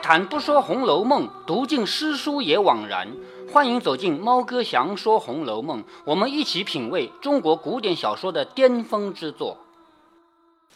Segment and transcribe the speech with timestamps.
[0.00, 3.06] 开坛不说《红楼梦》，读尽诗书也枉然。
[3.52, 9.58] 欢迎走进猫哥祥说《红楼梦》，我们一起品味中国古典小说的巅峰之作。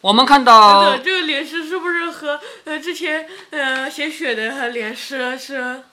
[0.01, 5.83] 我们看到这这个联诗是不是和呃之前呃写雪的联诗是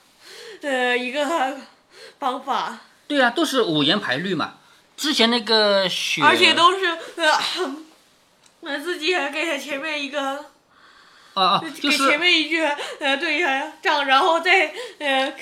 [0.60, 1.56] 呃一个
[2.18, 2.80] 方法？
[3.08, 4.56] 对啊，都是五言排律嘛。
[4.94, 6.84] 之前那个雪，而且都是
[7.16, 7.74] 呃，
[8.60, 10.51] 我 自己还给他前面一个。
[11.34, 12.62] 啊啊，就是前面一句
[13.00, 15.34] 呃对呀，这样然后再呃，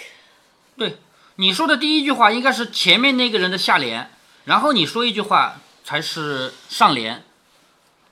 [0.77, 0.99] 对，
[1.37, 4.11] 你说的第一句话应该是前面那个人的下联，
[4.45, 7.25] 然后你说一句话才是上联，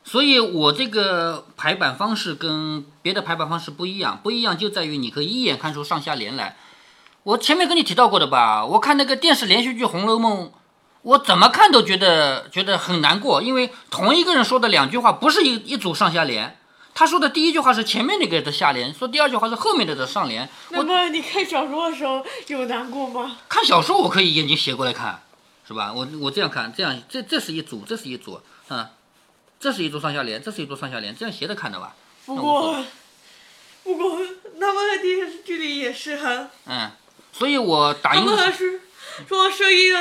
[0.05, 6.57] 所以我这个排版方式跟别的排版方式不一样，不一样就在于你可以一眼看出上下联来。
[7.23, 10.47] 我前面跟你提到过的吧，我看那个电视连续剧《红楼梦》，
[11.03, 16.58] 我怎么看都觉得觉得很难过，因为同一个人说的两句话不是一一组上下联。
[16.99, 20.49] 他说的第一句话是前面那个的下联，说第二句话是后面的的上联。
[20.71, 23.39] 那么你看小说的时候有难过吗？
[23.49, 25.23] 看小说我可以眼睛斜过来看，
[25.65, 25.93] 是吧？
[25.95, 28.85] 我我这样看，这样这这是一组，这是一组，嗯，
[29.61, 31.95] 这是一组上下联，这是一组上下联，这样斜着看的吧？
[32.27, 32.85] 不过，
[33.85, 34.19] 不过
[34.59, 36.51] 他们电视剧里也是哈。
[36.67, 36.91] 嗯，
[37.33, 38.27] 所以我打印。
[38.27, 38.81] 他们是
[39.29, 39.95] 说声音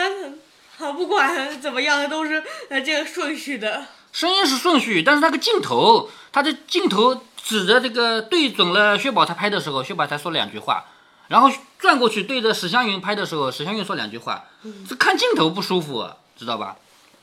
[0.79, 3.85] 啊，不管怎么样都是呃这个顺序的。
[4.17, 10.85] 声音是顺序，但是那个镜头，他的镜头指着这个对准了薛宝钗拍的时候，薛宝钗说两句话，
[11.27, 14.45] 然后转过去对着史湘云拍的时候，史湘云说两句话，
[14.89, 16.77] 这看镜头不舒服，知道吧？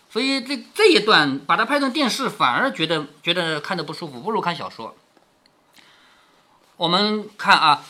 [0.09, 4.95] 所以这这一段把它拍成电视，反而觉得觉得看的不舒服，不如看小说。
[6.77, 7.83] 我们看啊，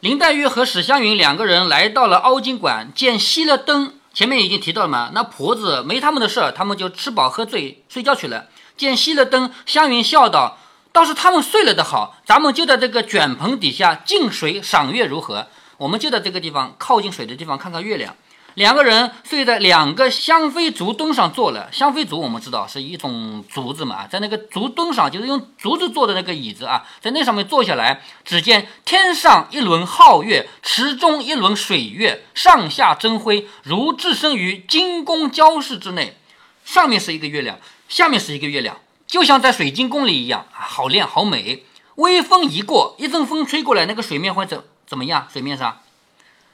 [0.00, 3.97] 林黛玉和史湘云两个人来到了凹晶馆，见熄了灯。
[4.18, 8.48] 前面已经提到了嘛，那婆子没他们的事儿，他们就吃饱喝醉睡觉去了。
[8.76, 10.58] 见熄了灯，湘云笑道
[10.92, 15.46] ：“倒是他们睡了的好，咱们就在这个卷棚底下静水赏月如何？
[15.76, 18.16] 我们就在这个地方靠近水的地方看看月亮。”
[18.58, 21.70] 两个人睡在两个香妃竹墩上坐了。
[21.72, 36.16] 香妃竹我们知道是一种竹子嘛，在那个竹墩上，就是用竹子做的那个椅子啊，在那上面坐下来，只见天上一轮皓月，池中一轮水月，上下争辉，如置身于金宫交饰之内。
[36.64, 38.76] 上面是一个月亮，下面是一个月亮，
[39.06, 41.64] 就像在水晶宫里一样啊，好亮好美。
[41.94, 45.28] 微风一过，一阵风吹过来，那个水面会怎怎么样？
[45.32, 45.78] 水面上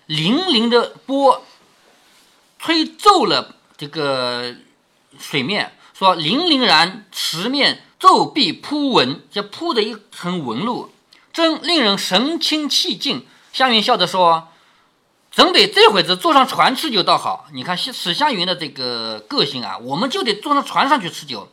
[0.07, 1.43] 粼粼的波。
[2.65, 4.55] 吹皱了这个
[5.19, 10.91] 水面，说粼粼然池面皱壁铺纹，这铺的一层纹路，
[11.31, 13.27] 真令人神清气静。
[13.53, 14.49] 湘云笑着说
[15.31, 17.49] ：“怎得这会子坐上船吃酒倒好。
[17.53, 21.53] 你看史湘云的这个个性啊，我们就得坐上船上去吃酒。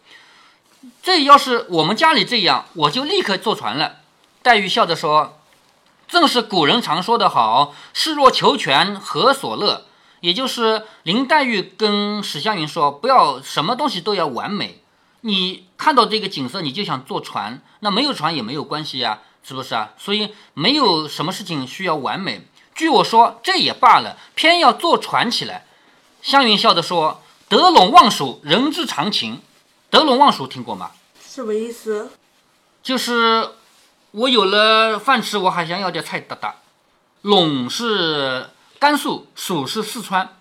[1.03, 3.97] 这要是我们家里这样，我就立刻坐船了。”
[4.41, 5.41] 黛玉笑着说
[6.07, 9.88] ：“正是古人常说的好，士若求全，何所乐？”
[10.22, 14.80] 也就是林黛玉跟史湘云说：“不要什么东西都要完美，
[15.22, 19.94] 你看到这个景色，你就想坐船，那没有船也没有关系呀，是不是啊？
[19.98, 22.48] 所以没有什么事情需要完美。
[22.76, 25.66] 据我说，这也罢了，偏要坐船起来。”
[26.22, 29.42] 湘云笑着说：“得陇望蜀，人之常情。
[29.90, 30.92] 得陇望蜀听过吗？
[31.20, 32.12] 什么意思？
[32.84, 33.50] 就是
[34.12, 36.58] 我有了饭吃，我还想要点菜哒哒。
[37.24, 40.38] 陇是。”甘肃、蜀是四川。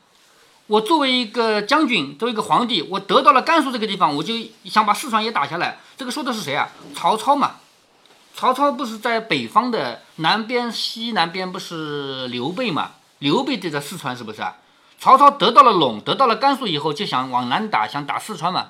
[0.67, 4.33] 我作为一个将军，作为一个皇帝，我得到了甘肃这个地方，我就
[4.65, 5.79] 想把四川也打下来。
[5.99, 6.71] 这个说的是谁啊？
[6.97, 7.57] 曹操嘛。
[8.35, 12.93] 曹操不是在北方的南边、西南边，不是刘备嘛？
[13.19, 14.57] 刘备就在四川，是不是啊？
[14.99, 18.69] 曹操得到了陇，得到了甘肃以后，就想往南打，想打四川嘛。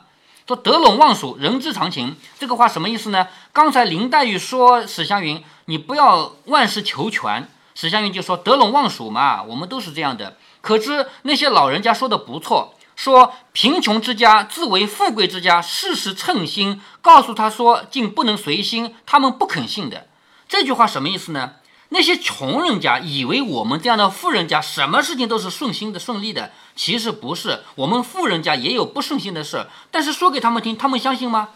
[0.49, 2.17] 说得陇望蜀，人之常情。
[2.41, 3.29] 这个话什么意思呢？
[3.53, 7.49] 刚才林黛玉说史湘云，你不要万事求全。
[7.75, 10.37] 史湘云就说：“得陇望蜀嘛，我们都是这样的。
[10.61, 16.83] 可知那些老人家说的不错，说贫穷之家自为富贵之家，事事称心。
[17.01, 20.07] 告诉他说，竟不能随心，他们不肯信的。
[20.49, 21.55] 这句话什么意思呢？
[21.93, 26.53] 那些穷人家以为我们这样的富人家，什么事情都是顺心的、顺利的。
[26.77, 29.67] 其实不是，我们富人家也有不顺心的事。
[29.91, 31.51] 但是说给他们听，他们相信吗？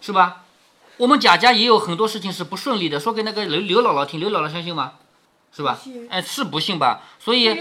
[0.00, 0.42] 是吧？
[0.98, 3.00] 我们贾家也有很多事情是不顺利的。
[3.00, 4.94] 说给那个刘刘姥姥听，刘姥姥相信吗？”
[5.54, 5.78] 是吧？
[6.08, 7.02] 哎，是不信吧？
[7.18, 7.54] 所以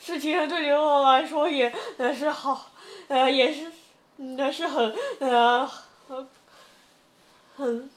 [0.00, 2.70] 事情对刘姥姥来说也呃是好，
[3.08, 3.72] 呃也是，
[4.18, 5.68] 那是很呃
[6.06, 6.28] 很
[7.56, 7.90] 很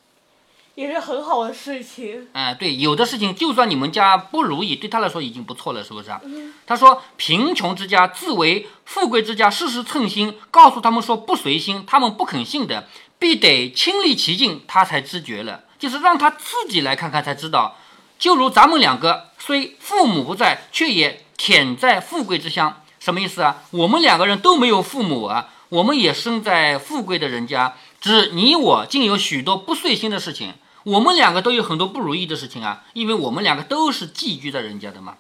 [0.74, 2.30] 也是很好的事情。
[2.34, 6.20] 哎，对，有的事情就算你们家不如意，对他来说已经不错了，是不是啊？
[6.66, 12.88] 他说：“贫穷之家自为富贵之家，事事称心。”告诉他们说不随心，他们不肯信的，
[13.20, 15.64] 必得亲历其境，他才知觉了。
[15.80, 17.78] 就是让他自己来看看才知道。
[18.18, 22.82] 就如咱们两个虽父母不在，却也忝在富贵之乡。
[23.00, 23.64] 什么意思啊？
[23.72, 30.56] 我们两个人都没有父母啊，我们也生在富贵的人家，只你我竟有许多不遂心的事情。
[30.84, 35.18] 我们两个都有很多不如意的事情啊，因为我们两个都是寄居在人家的嘛。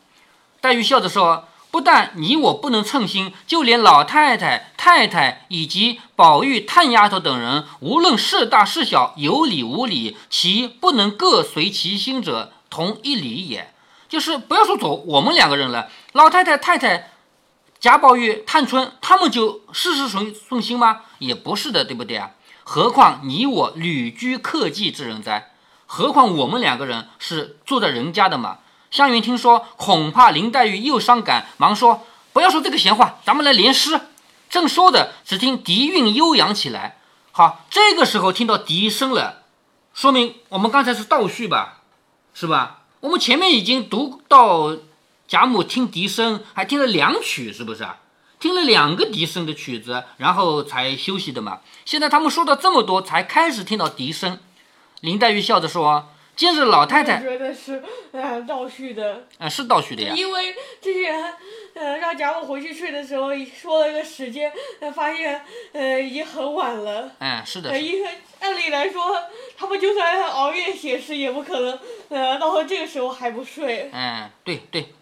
[0.60, 1.48] 黛玉笑着说
[1.78, 13.72] ：“不但你我不能称心，就连老太太、太太以及宝玉、探丫头等人，无论是大是小，有理无理，其不能各随其心者，同一理也。
[14.10, 17.12] 就是不要说走我们两个人了，老太太、太太、
[17.80, 21.02] 贾宝玉、探春，他们就事事顺顺心吗？
[21.20, 22.32] 也不是的，对不对啊？
[22.64, 25.52] 何况你我旅居客寄之人哉？
[25.86, 28.58] 何况我们两个人是住在人家的嘛。”
[28.90, 34.00] 湘云听说，恐怕林黛玉又伤感，忙说：“不要说这个闲话，咱们来联诗。”
[34.50, 36.98] 正说着，只听笛韵悠扬起来。
[37.32, 39.44] 好，这个时候听到笛声了，
[39.94, 41.82] 说明我们刚才是倒叙吧，
[42.34, 42.84] 是吧？
[43.02, 44.78] 我们前面已经读到
[45.28, 47.98] 贾母听笛声，还听了两曲，是不是啊？
[48.40, 51.60] 听了两个笛声的曲子，然后才休息的嘛。
[51.84, 54.40] 现在他们说到这么多，才开始听到笛声。
[55.02, 56.10] 林黛玉笑着说。
[56.38, 60.14] 今日老太太觉得是呃倒叙的，啊，是倒叙的呀。
[60.16, 61.34] 因为之前
[61.74, 64.54] 呃让贾母回去睡的时候说了个时间，
[64.96, 65.42] 发现
[65.74, 67.10] 呃已经很晚了。
[67.18, 67.72] 嗯，是的。
[67.72, 69.20] 呃，因为按理来说，
[69.58, 71.80] 他们就算熬夜写诗，也不可能
[72.10, 73.90] 呃到了这个时候还不睡。
[73.92, 74.94] 嗯，对对，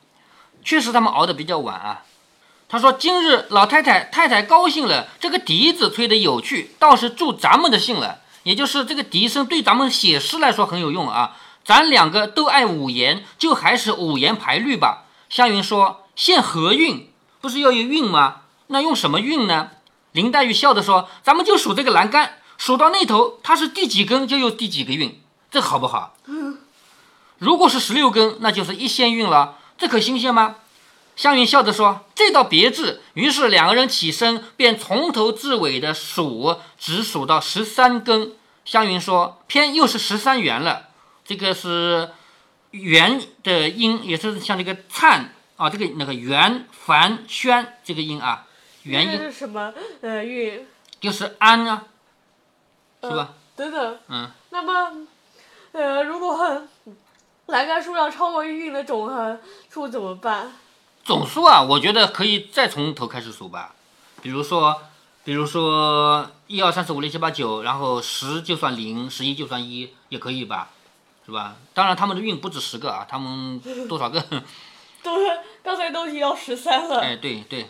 [0.64, 2.06] 确实他们熬的比较晚啊。
[2.70, 8.22] 他说今日老太太太太高兴了，这个笛子吹得有趣，倒是助咱们的兴了。
[8.45, 11.36] 也就是这个笛声对咱们写诗来说很有用啊！
[11.63, 15.06] 咱两个都爱五言，就还是五言排律吧。
[15.30, 17.09] 湘云说：“现何韵？
[17.42, 18.42] 不是要有韵吗？
[18.68, 19.71] 那用什么韵呢？”
[20.13, 25.19] 林黛玉笑着说：“咱们就数这个栏杆，数到那头它是第几根，就用第几个韵，
[25.50, 26.15] 这好不好？
[27.39, 30.57] 如果是十六根，那就是一仙韵了，这可新鲜吗？”
[31.15, 38.33] 湘云笑着说：“这倒别致。”于是两个人起身，便从头至尾的数，只数到十三根。
[38.65, 40.89] 湘云说：“偏又是十三元了。
[41.23, 42.09] 这个是
[42.71, 48.45] 元的音，也是像这个灿啊，这个那个元繁轩这个音啊，
[48.83, 49.73] 元音是什么？
[50.01, 50.67] 呃，韵
[51.00, 51.83] 就是安啊，
[53.01, 53.33] 是吧？
[53.56, 54.00] 等等。
[54.09, 54.29] 嗯。
[54.50, 55.07] 那么，
[55.71, 56.63] 呃，如果
[57.47, 59.39] 栏杆数量超过韵的总和
[59.69, 60.51] 数怎么办？
[61.06, 63.75] 总数啊，我觉得可以再从头开始数吧。
[64.24, 64.81] 比如说，
[65.24, 70.69] 比如说一二三四五六七八九，然后十就算零，十一就算一，也可以吧，
[71.24, 71.57] 是吧？
[71.75, 74.19] 当然他们的运不止十个啊，他们多少个？
[75.04, 75.28] 都是
[75.63, 77.00] 刚才都提到十三了。
[77.02, 77.69] 哎，对对。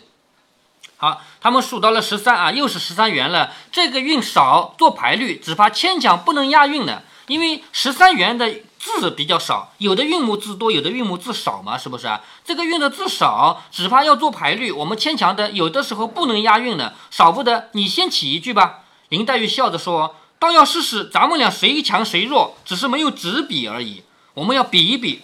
[0.96, 3.52] 好，他们数到了十三啊，又是十三元了。
[3.70, 8.50] 这个运少，做排律只怕牵强不能押韵了，因为十三元的。
[8.86, 12.06] 字比较少，有的韵母字多，有的韵母字少嘛，是不是？
[12.44, 17.68] 这个韵的字少，只怕要做排律，我们牵强的，有的时候不能押韵的，少不得。
[17.72, 18.84] 你先起一句吧。
[19.08, 24.04] 林黛玉笑着说：“倒要试试，咱们俩谁强谁弱，只是没有纸笔而已。
[24.34, 25.22] 我们要比一比，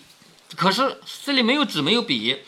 [0.56, 2.38] 可是这里没有纸，没有笔。”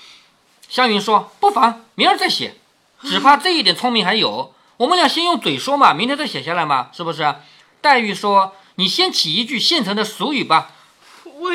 [0.69, 2.57] 湘云说：“不妨，明儿再写，
[3.03, 4.53] 只怕这一点聪明还有。
[4.79, 7.35] 我们俩先用嘴说嘛，明天再写下来嘛，是不是？”
[7.81, 10.71] 黛玉说：“你先起一句现成的俗语吧。”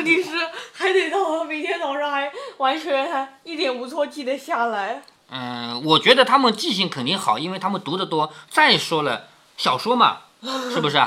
[0.00, 0.30] 问题是
[0.72, 5.02] 还得到明天早上还完全一点无错记得下来。
[5.28, 8.32] 嗯，我觉得他们记性肯定好，因为他们读得多。
[8.48, 9.28] 再说了，
[9.58, 10.20] 小说嘛，
[10.72, 10.98] 是不是？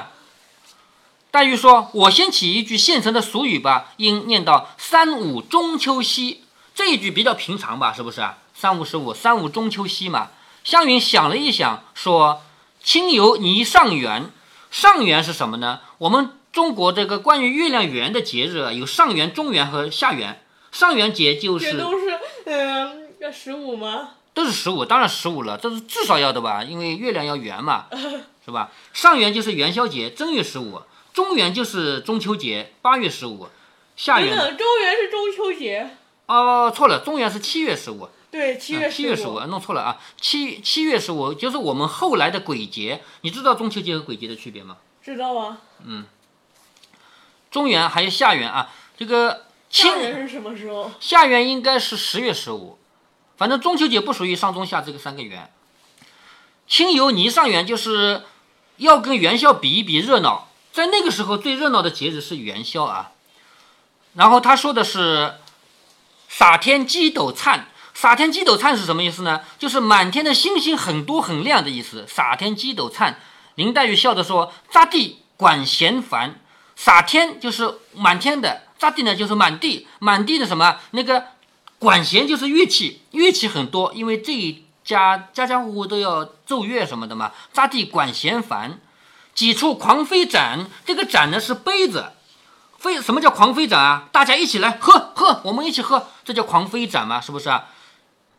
[1.32, 6.44] 黛玉说：“我先起一句现成的俗语吧。”应念到“三五中秋夕”
[6.76, 8.24] 这一句比较平常吧，是不是？
[8.54, 10.30] 三五十五，三五中秋夕嘛。
[10.64, 12.44] 湘云想了一想，说
[12.84, 14.30] ：“清游霓上元，
[14.70, 15.80] 上元是什么呢？
[15.98, 20.40] 我们。”中国这个关于月亮圆的节日啊，有上元、中元和下元。
[20.72, 24.12] 上元节就是都是嗯十五吗？
[24.34, 27.86] 都是十五，当然十五了，这是至少要的吧，因为月亮要圆嘛，
[28.46, 28.72] 是吧？
[28.92, 30.82] 上元就是元宵节，正月十五；
[31.14, 33.48] 中元就是中秋节，八月十五；
[33.96, 35.98] 下元中元是中秋节。
[36.26, 38.10] 哦，错了，中元是七月十五。
[38.32, 40.00] 对，七月七月十五，弄错了啊！
[40.20, 43.02] 七七月十五就是我们后来的鬼节。
[43.22, 44.78] 你知道中秋节和鬼节的区别吗？
[45.04, 45.60] 知道啊。
[45.86, 46.06] 嗯。
[47.54, 50.92] 中元还有下元啊，这个清元是什么时候？
[51.00, 52.80] 下元应该是十月十五，
[53.38, 55.52] 反正中秋节不属于上中下这个三个元。
[56.68, 58.24] 清游霓上元就是
[58.78, 63.12] 要跟元宵比一比热闹，在那个时候最热闹的节日是元宵啊。
[64.16, 65.36] 然后他说的是
[66.28, 69.42] 撒天鸡斗灿，撒天鸡斗灿是什么意思呢？
[69.60, 72.08] 就是满天的星星很多很亮的意思。
[72.08, 73.20] 撒天鸡斗灿，
[73.54, 76.40] 林黛玉笑着说：“咋地管闲烦。”
[76.84, 81.28] 洒天就是满天的，扎地呢就是满地，满地的什么那个
[81.80, 87.32] 管弦就是乐器，乐器很多，因为这一家家家户户都要奏乐什么的嘛。
[87.54, 88.82] 扎地管弦繁，
[89.34, 92.12] 几处狂飞盏，这个盏呢是杯子。
[92.78, 94.10] 飞什么叫狂飞盏啊？
[94.12, 97.22] 大家一起来喝喝，我们一起喝，这叫狂飞盏嘛？
[97.22, 97.70] 是不是啊？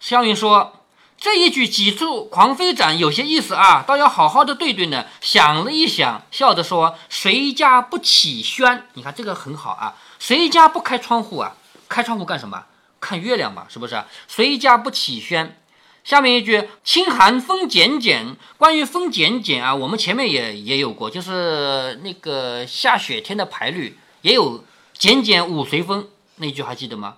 [0.01, 0.84] 湘云说。
[1.25, 5.07] 这一句几处狂飞展有些意思啊，倒要好好的对对呢。
[5.23, 8.87] 想了一想，笑着说：“谁家不起轩？
[8.93, 9.95] 你看这个很好啊。
[10.19, 11.57] 谁家不开窗户啊？
[11.89, 12.67] 开窗户干什么？
[13.01, 14.05] 看月亮嘛，是不是？
[14.29, 15.59] 谁家不起轩？
[16.05, 24.63] 下面一句‘清寒风减减’，关于风减减啊，我们前面也也有过，就是那个下雪天的排律也有
[24.93, 27.15] ‘减减五随风’那句还记得吗？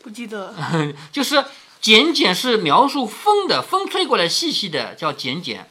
[0.00, 0.54] 不记得，
[1.10, 1.44] 就是。
[1.82, 5.68] 简简是描述风的，风吹过来细细的，叫简简。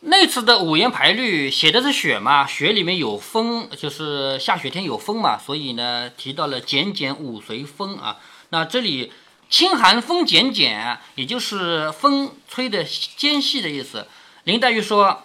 [0.00, 8.18] 那次的五言排律写的是雪嘛，雪里面有风，就是下雪天有风嘛，所以呢提到了简简五随风啊。
[8.50, 9.10] 那这里
[9.48, 14.06] 清寒风简简，也就是风吹的尖细的意思。
[14.42, 15.22] 林黛玉说，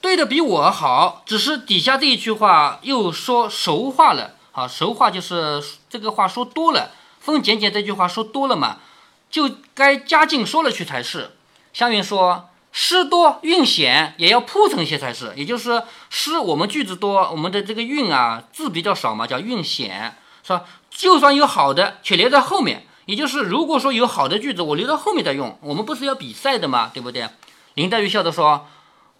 [0.00, 8.78] 对的比我好，只是底下这一句话又说熟话了啊，熟话就是这个话说多了，风简简这句话说多了嘛。
[9.36, 11.36] 就该加劲说了去才是。
[11.74, 15.30] 湘云说：“诗多韵险，也要铺陈些才是。
[15.36, 20.64] 也就是诗，我们句子多，我们的这个韵啊字比较少嘛，叫韵险，是吧？
[20.88, 22.86] 就算有好的，却留在后面。
[23.04, 25.58] 也就是如果说有好的句子，我留到后面再用。
[25.60, 27.28] 我们不是要比赛的嘛，对不对？”
[27.74, 28.66] 林黛玉笑着说。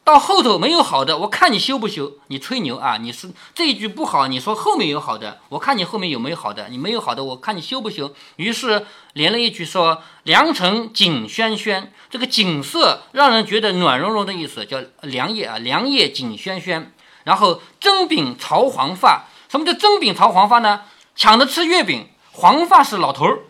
[0.06, 2.12] 到后头没有好的，我看你修不修？
[2.28, 2.96] 你吹牛啊！
[2.96, 6.68] 你是这一句不好，你说后面有好的，我看你后面有没有好的？
[6.68, 8.14] 你没有好的，我看你修不修？
[8.36, 16.92] 于是连了一句说：“良辰景轩轩，这个景色让人觉得暖融融的意思，叫良夜啊，良夜景轩轩。
[17.24, 20.82] 然后蒸饼朝黄发，什么叫蒸饼朝黄发呢？
[21.16, 23.40] 抢着吃月饼，黄发是老头儿，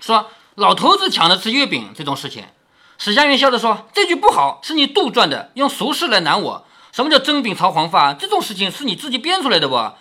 [0.00, 2.46] 说老头子抢着吃月饼这种事情。”
[3.00, 6.66] 史湘云笑着说：“这句不好，是你杜撰的，用俗事来难我。
[6.90, 8.12] 什么叫蒸饼朝黄发？
[8.12, 9.92] 这种事情是你自己编出来的不？”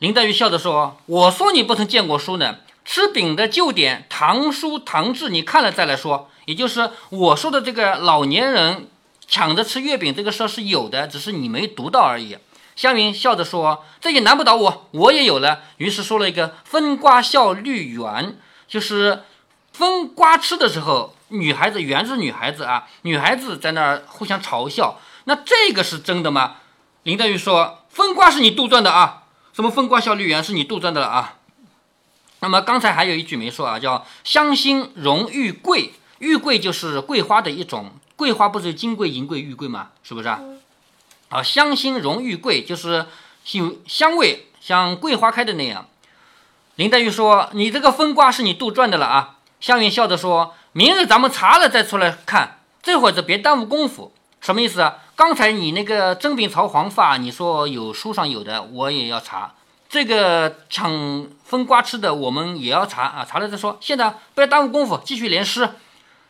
[0.00, 2.56] 林黛玉笑着说：“我说你不曾见过书呢。
[2.82, 6.30] 吃饼的旧典《唐书》《唐志》，你看了再来说。
[6.46, 8.88] 也就是我说的这个老年人
[9.28, 12.38] 抢着吃月饼这个事儿是有的，只是你没读到而已。”
[12.74, 19.24] 湘云笑着说：“这也难不倒我，我也有了。”于是说了一个“分瓜笑绿园”，就是
[19.74, 21.14] 分瓜吃的时候。
[21.30, 26.56] 女孩子原是女孩子啊，女孩子在那儿互相嘲笑，那这个是真的吗？
[27.04, 29.22] 林黛玉说：“风瓜是你杜撰的啊，
[29.52, 31.38] 什么风瓜笑绿园是你杜撰的了啊。”
[32.40, 39.90] 那么刚才还有一句没说啊，叫“香心荣玉桂”，玉桂就是桂花的一种，桂花不是金桂、银桂、玉桂吗？
[40.02, 40.40] 是不是啊？
[41.30, 43.06] 啊，香心荣玉桂就是
[43.52, 45.86] 有香味，像桂花开的那样。
[46.74, 50.54] 林黛玉说：“你这个风瓜是你杜撰的了啊。”湘云笑着说。
[50.72, 54.12] 明日咱们查了再出来看，这会子别耽误功夫。
[54.40, 54.98] 什么意思啊？
[55.16, 59.54] 刚才你那个真饼朝黄发，你说有书上有的，我也要查。
[59.88, 63.78] 这个抢风瓜吃的，我们也要查啊，查了再说。
[63.80, 65.70] 现在不要耽误功夫，继续连诗。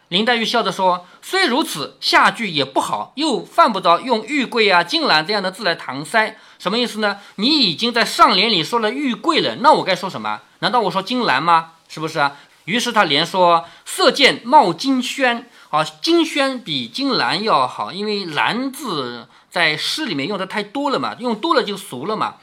[0.09, 6.39] 林黛玉笑着说：“虽如此，下句也不好，又犯不着用玉桂啊、金兰这样的字来搪塞。
[6.59, 7.19] 什么意思呢？
[7.37, 10.41] 你已经在上联里说了玉桂了，那我该说什么？
[10.61, 11.73] 难道我说金兰吗？
[11.89, 12.39] 是不是啊？”
[12.71, 22.37] 于是他连说：“色见冒金轩，啊，金轩比金兰要好，因为兰字在诗里面用的太多了嘛，用多了就俗了嘛。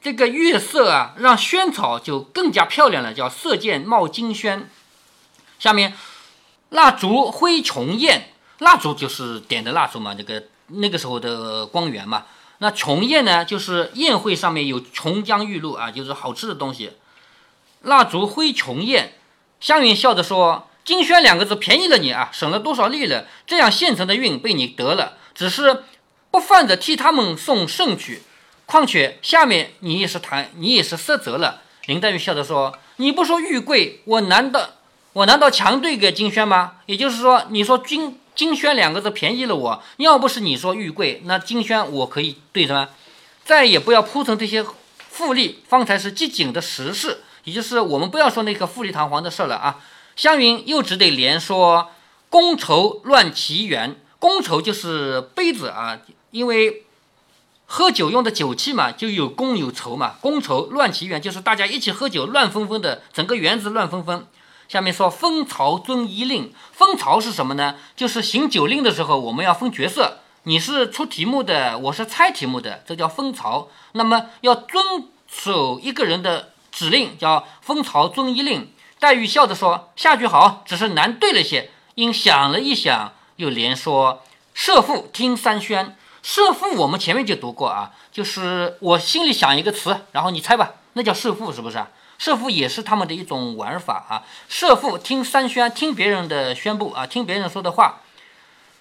[0.00, 4.70] 这个月色啊，让萱草就更加漂亮了，叫色见冒金轩。
[5.58, 5.92] 下面
[6.70, 12.24] 蜡烛辉琼艳，蜡烛就是点的蜡烛嘛，这个那个时候的光源嘛。
[12.58, 16.92] 那琼艳呢，就是宴会上面有琼浆玉露啊，就是好吃的东西。
[17.82, 19.12] 蜡烛辉琼艳。”
[19.60, 23.26] 湘云笑着说：“金轩两个字便宜了你啊，省了多少力了？
[23.46, 25.84] 这样现成的运被你得了，只是
[26.30, 28.22] 不犯着替他们送圣曲。
[28.66, 34.70] 况且下面你也是谈，你也是失责了。”林黛玉笑着说：“你不说玉贵，我难道
[35.14, 36.74] 我难道强对给金轩吗？
[36.86, 42.88] 也就是说，你说金金轩两个字便宜了我，要不是你说玉贵，那金轩我可以对什么？
[43.44, 44.64] 再也不要铺成这些
[45.10, 49.78] 富丽，方才是机警的实事。”也就是我们不要说那个富丽堂皇的事了啊，
[50.16, 51.90] 湘云又只得连说
[52.28, 56.00] 觥筹乱其缘，觥筹就是杯子啊，
[56.32, 56.84] 因为
[57.66, 64.26] 喝酒用的酒器嘛，就有觥有筹嘛，觥筹乱其缘就是大家一起喝酒乱纷纷的，整个园子乱纷纷。
[64.68, 67.76] 下面说分曹遵一令，分曹是什么呢？
[67.94, 73.68] 就是行酒令的时候，我们要分角色，你是出题目的，我是猜题目的，这叫分曹。
[73.92, 76.50] 那么要遵守一个人的。
[76.76, 78.70] 指令，叫封曹遵一令。
[78.98, 91.82] 黛玉笑着说：“下句好，只是难对了些。”因想了一想，又连说：“设父听三宣。”设父我们前面就读过啊，就是我心里想一个词，然后你猜吧，那叫设父是不是？
[92.18, 94.24] 设父也是他们的一种玩法啊。
[94.46, 98.00] 设父听三宣，听别人的宣布啊，听别人说的话。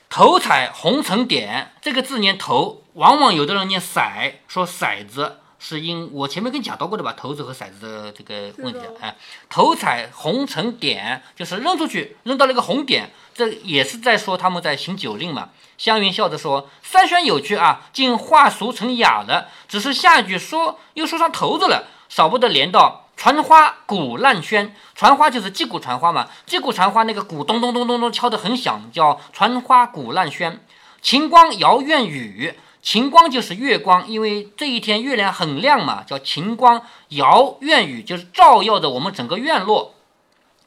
[0.10, 8.82] 头彩红尘点这个字念头，往往有的人念骰，说骰子是因我前面跟你讲到过的吧，骰子和骰子的这个问题。
[9.02, 9.16] 哎，
[9.50, 15.50] 头彩红成点就是扔出去，扔到了一个红点，这也是在说他们在行酒令嘛。
[15.80, 19.50] 湘云笑着说：“三宣有趣啊，竟化俗成雅了。
[19.68, 24.70] 只是下一句说又说上头子了，少不得连到传花鼓烂喧。
[24.94, 30.60] 传花就是击鼓传花嘛，击鼓传花那个鼓咚咚咚咚咚敲得很响，叫传花鼓烂喧。
[31.02, 32.54] 晴光摇院宇，
[32.86, 39.96] 晴光就是月光，因为这一天月亮很亮嘛，叫晴光摇院宇，就是照耀着我们整个院落。”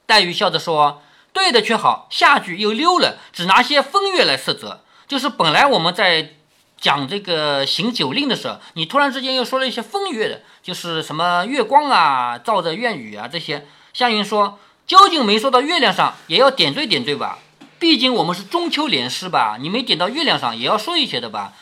[0.04, 1.00] 黛玉笑着说
[1.32, 6.34] ：“对的却好，下句又溜了，只拿些风月来色泽。”就是本来我们在
[6.80, 13.64] 讲这个行酒令的时候，你突然之间又说了一些风月的，就是什么月光啊，照着院宇啊这些。
[13.92, 14.58] 湘云说
[14.88, 17.38] ：“究竟没说到月亮上，也要点缀点缀吧？
[17.78, 21.52] 毕竟我们是中秋联诗吧，你没点到月亮上，也要说一些的吧？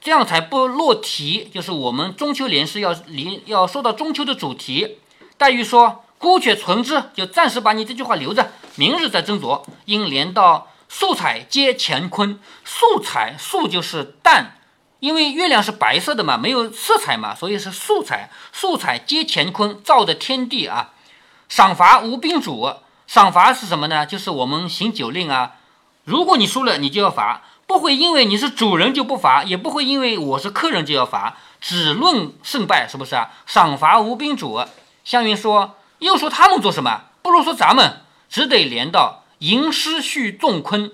[0.00, 1.50] 这样才不落题。
[1.52, 4.98] 就是我们中秋联诗要离要说到中秋的主题。”
[5.36, 9.62] 黛玉说：“姑且存之，就暂时把你这句话留着，明日再斟酌。
[9.84, 14.56] 应连到。”素彩皆乾坤，素彩素就是淡，
[14.98, 18.28] 因为月亮是白色的嘛，没有色彩嘛，所以是素彩。
[18.52, 20.90] 素彩皆乾坤，照的天地啊。
[21.48, 22.74] 赏罚无宾主，
[23.06, 24.04] 赏罚是什么呢？
[24.04, 25.52] 就是我们行酒令啊。
[26.02, 33.30] 如果你输了，你就要罚，不会因为你是主人就不罚，也不会因为我是客人就要罚，只论胜败，是不是啊？
[33.46, 34.60] 赏罚无宾主。
[35.04, 37.02] 湘云说，又说他们做什么？
[37.22, 39.22] 不如说咱们，只得连到。
[39.38, 40.90] 吟诗续纵昆，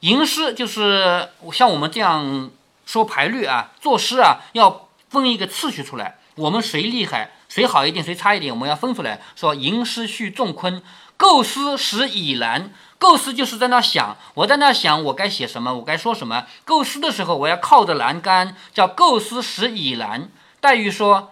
[0.00, 2.50] 吟诗就是像我们这样
[2.84, 6.18] 说排律啊，作诗啊，要分一个次序出来。
[6.34, 9.20] 我们谁厉害，谁好一点，谁差一点，我们要分出来。
[9.34, 10.82] 说吟诗序纵昆，
[11.16, 12.72] 构思时已然。
[12.98, 16.44] 构思就是在那想，我在那想，我该写什么，我该说什么。
[16.64, 20.30] 构思的时候，我要靠着栏杆，叫构思时已然。
[20.60, 21.30] 黛玉说。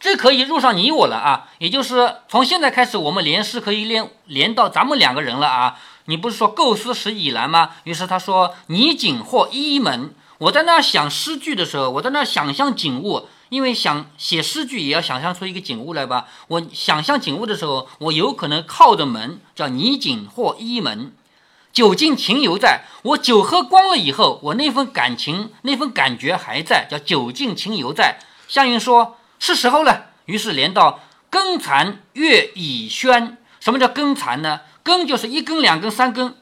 [0.00, 5.76] 这可以入上你我了啊，也就是从现在开始，我们连诗可以连连到咱们两个人了啊。
[6.04, 7.72] 你不是说构思时已然吗？
[7.82, 10.14] 于是他说你景或一门。
[10.38, 16.26] 我在那想诗句的时候，我在那想象景物，因为想写诗句也要想象出一个景物来吧。
[16.48, 21.12] 我想象景物的时候，我有可能靠着门，叫泥景或一门。
[21.72, 28.18] 酒尽情犹在，我酒喝光了以后，我那份感情那份感觉还在，叫酒尽情犹在。
[28.48, 29.16] 湘云说。
[29.40, 30.98] 是时候了，于是连到
[31.30, 33.38] 更残月已宣。
[33.60, 34.62] 什么叫更残呢？
[34.82, 36.34] 更就是一更、两更、三更，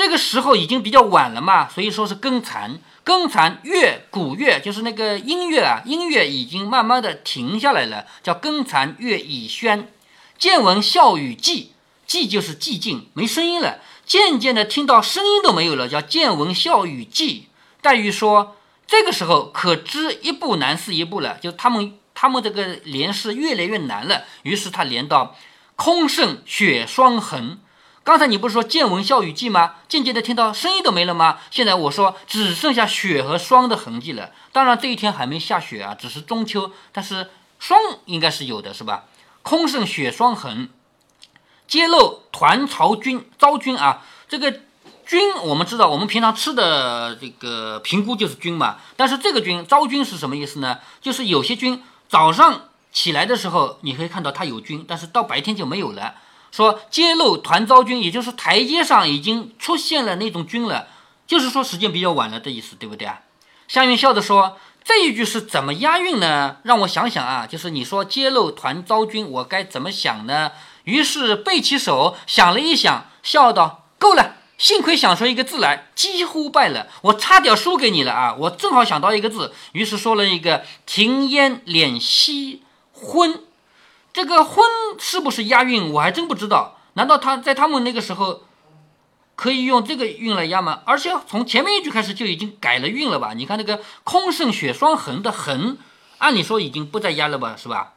[0.00, 2.78] 这个时候已经比较晚了嘛，所以说是更残。
[3.04, 9.92] 更残月古月就是那个音乐啊，音乐已经慢慢的停下来了，叫更残月已宣。
[10.38, 11.66] 渐闻笑语寂，
[12.08, 13.80] 寂就是寂静，没声音了。
[14.06, 17.42] 渐渐的听到声音都没有了，叫渐闻笑语寂。
[17.82, 21.92] 黛玉说，这个时候可知一步难是一步了，就他们。
[22.14, 25.36] 他们这个连是越来越难了，于是他连到
[25.76, 27.58] 空剩雪霜痕。
[28.10, 29.74] 刚才你不是说见闻笑语寂吗？
[29.88, 31.38] 渐渐的听到声音都没了吗？
[31.52, 34.32] 现在我说只剩下雪和霜的痕迹了。
[34.50, 39.04] 当然这一天还没下雪啊，只是中秋，但是霜应该是有的，是吧？
[39.42, 40.70] 空剩雪霜痕，
[41.68, 44.58] 揭露团朝军昭君啊，这个
[45.06, 50.80] 君我们知道，我们平常吃的这个评估就是君嘛，但是这个君昭君是什么意思呢？
[51.00, 51.80] 就是有些君。
[52.08, 56.16] 早上起来的时候，你可以看到它有菌，但是到白天就没有了。
[56.50, 60.88] 说揭露团遭菌，也就是台阶上已经出现了那种军了，
[61.26, 63.20] 就是说时间比较晚了的意思，对不对啊？
[63.68, 66.56] 湘云笑着说：“这一句是怎么押韵呢？
[66.64, 70.52] 让我想想啊，就是你说揭露团遭菌，我该怎么想呢？”
[70.84, 78.34] 于是背起手想了一想，笑道：“够了。”幸亏想出一个字来，几乎败了，我差点输给你了啊！
[78.40, 83.42] 我正好想到一个字，于是说了一个“停烟敛息昏”，
[84.12, 84.64] 这个“婚”
[84.98, 85.92] 是不是押韵？
[85.92, 86.78] 我还真不知道。
[86.94, 88.42] 难道他在他们那个时候
[89.36, 90.80] 可以用这个韵来押吗？
[90.84, 93.32] 而且从前面一句开始就已经改了韵了吧？
[93.34, 95.78] 你看那个“空剩雪霜痕”的“痕”，
[96.18, 97.54] 按理说已经不再押了吧？
[97.56, 97.94] 是吧？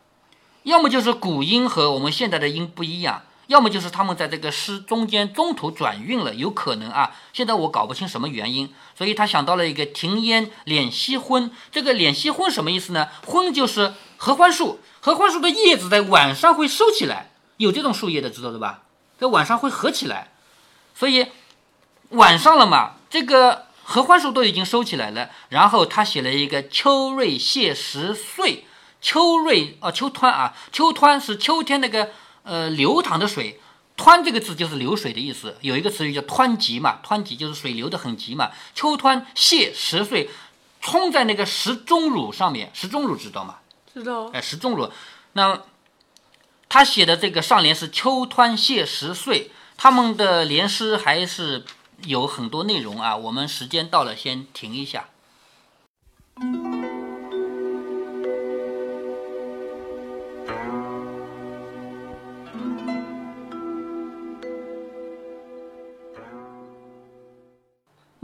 [0.64, 3.24] 要么就是古音和我们现在的音不一样。
[3.48, 7.16] 要么就是他们在这个诗中间中途转运了，有可能啊。
[7.34, 11.52] 现在我搞不清什么原因，所以他想到了一个“停烟敛息昏”。
[11.72, 13.10] 这个“敛息昏”什么意思呢？
[13.26, 18.84] 昏就是合欢树，合欢树的叶子在晚上会收起来，有这种树叶的，知道的吧？
[19.20, 20.32] 在晚上会合起来，
[20.96, 21.28] 所以
[22.10, 25.30] 晚上了嘛，这个合欢树都已经收起来了。
[25.50, 28.66] 然后他写了一个“秋瑞谢十岁”，
[29.02, 32.12] 秋瑞啊，秋湍啊，秋湍是秋天那个
[32.44, 33.60] 呃流淌的水，
[33.98, 35.58] 湍这个字就是流水的意思。
[35.62, 38.52] 有一个词语叫湍急嘛，湍急就是水流得很急嘛。
[38.76, 40.30] 秋湍泻石碎，
[40.80, 43.58] 冲在那个石钟乳上面，石钟乳知道吗？
[43.94, 44.28] 知道。
[44.28, 44.92] 哎，石钟乳，
[45.34, 45.62] 那
[46.70, 51.66] 他写的这个上联是“秋湍泻石碎”，他们的联诗还是。
[52.06, 55.06] 有很多内容啊，我们时间到了，先停一下。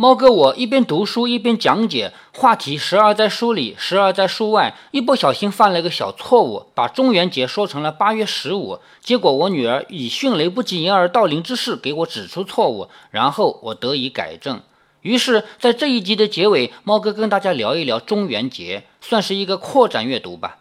[0.01, 8.79] 猫哥，我一边读书一边讲解，话题时而在书里，时而在书外，一不小心犯了个小错误，把中元节说成了八月十五。
[9.01, 14.61] 结果我女儿以迅雷不及掩耳盗铃之势给我指出错误，然后我得以改正。
[15.01, 20.59] 于是，在这一集的结尾，猫哥跟大家聊一聊中元节，算是一个扩展阅读吧。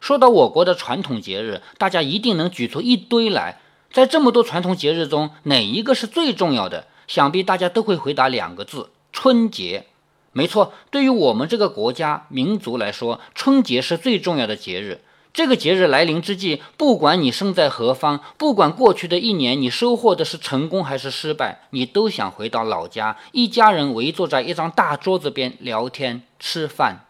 [0.00, 3.60] 说到我国的传统节日，大家一定能举出一堆来。
[3.92, 6.86] 在这么多传统节日中，哪一个是最重要的？
[7.10, 9.86] 想必大家都会回答两个字：春节。
[10.30, 15.00] 没错，对于我们这个国家民族来说，春节是最重要的节日。
[15.32, 27.06] 这个节日来临之际，不管你身在何方，不管过去的一年你收获的是成功还是失败，你都想回到老家，一家人围坐在一张大桌子边聊天吃饭。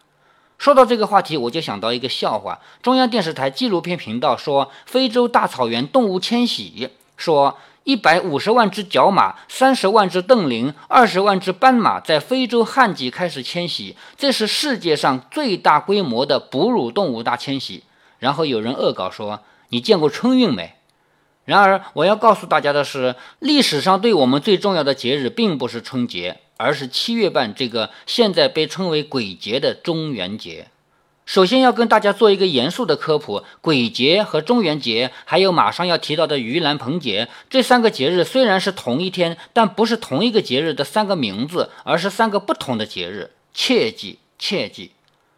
[0.57, 7.59] 说到这个话题，我就想到一个笑话：中央电视台纪录片频道说，非洲大草原动物迁徙，说。
[7.83, 17.83] 一百五十万只角马，三十万只瞪羚，二十万只斑马在非洲旱季开始迁徙，这是世界上最大规模的哺乳动物大迁徙。
[18.19, 20.75] 然后有人恶搞说：“你见过春运没？”
[21.43, 30.67] 然而我要告诉大家的是，历史上对我们最重要的节日并不是春节，而是七月半这个现在被称为鬼节的中元节。
[31.31, 43.31] 首先要跟大家做一个严肃的科普：鬼节和中元节，还有马上要提到的盂兰盆节，这三个节日虽然是同一天，但不是同一个节日的三个名字，而是三个不同的节日。
[43.53, 44.91] 切记切记！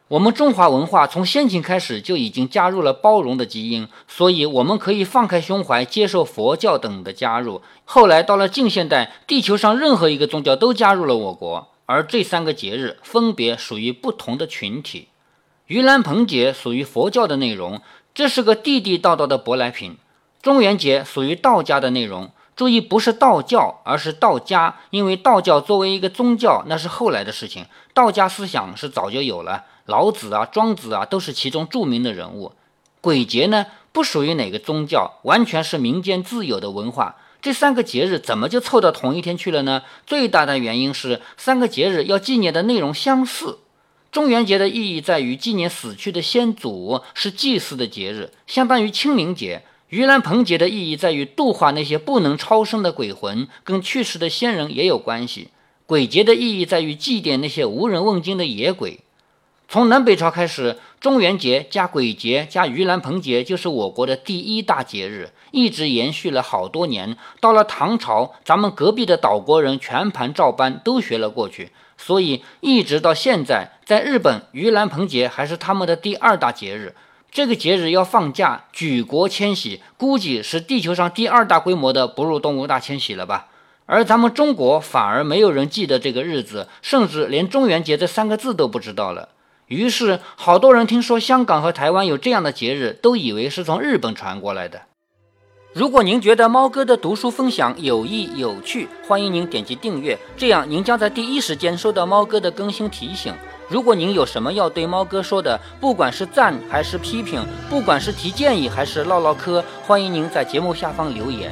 [0.08, 7.62] 我们中华文化从先秦开始就已经加入了包容的基因，所以我们可以放开胸怀接受佛教等的加入。
[7.86, 15.10] 后来到了近现代，地球上任何一个宗教都加入了我国，而这三个节日分别属于不同的群体。
[15.70, 17.82] 盂兰盆节属于佛教的内容，
[18.14, 19.98] 这是个地地道道的舶来品。
[20.42, 32.52] 中元节属于道家的内容，注意不是道教，而是道家，因为道教作为一个宗教，那是后来的事情，道家思想是早就有了，老子啊、庄子啊都是其中著名的人物。
[33.00, 37.16] 鬼节呢，不属于哪个宗教，完全是民间自有的文化。
[37.42, 39.84] 这三个节日怎么就凑到同一天去了呢？
[40.06, 43.60] 最大的原因是三个节日要纪念的内容相似。
[44.14, 49.64] 中元节的意义在于纪念死去的先祖，是祭祀的节日，相当于清明节。
[49.90, 55.48] 盂兰盆节的意义在于度化那些不能超生的鬼魂，跟去世的先人也有关系。
[55.88, 59.00] 鬼节的意义在于祭奠那些无人问津的野鬼。
[59.68, 67.18] 从南北朝开始，中元节加鬼节加盂兰盆节就是我国的第一大节日，一直延续了好多年。
[67.40, 71.72] 到了唐朝，咱们隔壁的岛国人全盘照搬，都学了过去。
[71.98, 76.96] 所以一直到现在，在日本，盂兰盆节还是他们的第二大节日。
[77.32, 83.48] 这个节日要放假，举国迁徙，估计是地球上第二大规模的哺乳动物大迁徙了吧？
[83.88, 89.30] 而咱们中国反而没有人记得这个日子，甚至连中元节这三个字都不知道了。
[89.74, 94.82] 于是，好多人听说香港和台湾有这样的节日，都以为是从日本传过来的。
[95.74, 103.34] 如果您觉得猫哥的读书分享有益有趣，欢迎您点击订阅，这样您将在第一时间收到猫哥的更新提醒。
[103.70, 111.52] 如果您有什么要对猫哥说的，不管是赞还是批评，不管是提建议还是唠唠嗑，欢迎您在节目下方留言。